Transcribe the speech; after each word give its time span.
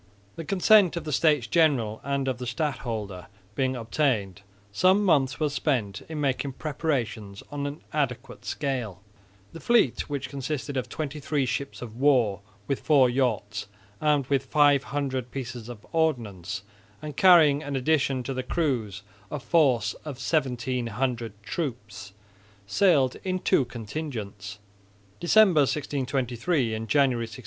The 0.35 0.43
consent 0.45 0.97
of 0.97 1.03
the 1.03 1.11
States 1.11 1.45
General 1.45 2.01
and 2.03 2.27
of 2.27 2.39
the 2.39 2.47
stadholder 2.47 3.27
being 3.53 3.75
obtained, 3.75 4.41
some 4.71 5.03
months 5.05 5.39
were 5.39 5.47
spent 5.47 6.01
in 6.09 6.19
making 6.19 6.53
preparations 6.53 7.43
on 7.51 7.67
an 7.67 7.81
adequate 7.93 8.43
scale. 8.43 9.03
The 9.53 9.59
fleet, 9.59 10.09
which 10.09 10.27
consisted 10.27 10.75
of 10.75 10.89
twenty 10.89 11.19
three 11.19 11.45
ships 11.45 11.83
of 11.83 11.97
war 11.97 12.39
with 12.67 12.79
four 12.79 13.11
yachts, 13.11 13.67
armed 14.01 14.25
with 14.25 14.45
500 14.45 15.29
pieces 15.29 15.69
of 15.69 15.85
ordnance, 15.91 16.63
and 16.99 17.15
carrying 17.15 17.61
in 17.61 17.75
addition 17.75 18.23
to 18.23 18.33
the 18.33 18.41
crews 18.41 19.03
a 19.29 19.39
force 19.39 19.93
of 20.03 20.15
1700 20.17 21.43
troops, 21.43 22.13
sailed 22.65 23.17
in 23.23 23.37
two 23.37 23.65
contingents, 23.65 24.57
December, 25.19 25.61
1623, 25.61 26.73
and 26.73 26.87
January, 26.89 27.25
1624. 27.25 27.39